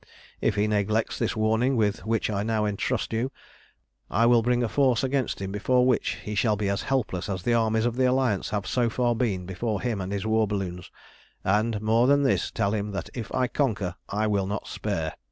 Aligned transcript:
"If 0.41 0.55
he 0.55 0.65
neglects 0.65 1.19
this 1.19 1.35
warning 1.35 1.75
with 1.77 2.03
which 2.07 2.31
I 2.31 2.41
now 2.41 2.65
entrust 2.65 3.13
you, 3.13 3.31
I 4.09 4.25
will 4.25 4.41
bring 4.41 4.63
a 4.63 4.67
force 4.67 5.03
against 5.03 5.39
him 5.39 5.51
before 5.51 5.85
which 5.85 6.15
he 6.23 6.33
shall 6.33 6.55
be 6.55 6.69
as 6.69 6.81
helpless 6.81 7.29
as 7.29 7.43
the 7.43 7.53
armies 7.53 7.85
of 7.85 7.97
the 7.97 8.05
Alliance 8.05 8.49
have 8.49 8.65
so 8.65 8.89
far 8.89 9.13
been 9.15 9.45
before 9.45 9.79
him 9.79 10.01
and 10.01 10.11
his 10.11 10.25
war 10.25 10.47
balloons; 10.47 10.89
and, 11.43 11.79
more 11.83 12.07
than 12.07 12.23
this, 12.23 12.49
tell 12.49 12.73
him 12.73 12.89
that 12.93 13.11
if 13.13 13.31
I 13.31 13.45
conquer 13.47 13.93
I 14.09 14.25
will 14.25 14.47
not 14.47 14.65
spare. 14.67 15.13